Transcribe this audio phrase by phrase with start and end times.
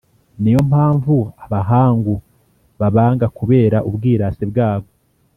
[0.41, 1.15] ni yo mpamvu
[1.45, 2.13] abahangu
[2.79, 4.87] babanga kubera ubwirasi bwabo